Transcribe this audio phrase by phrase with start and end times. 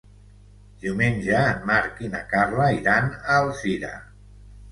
[0.83, 3.93] Diumenge en Marc i na Carla iran a Alzira.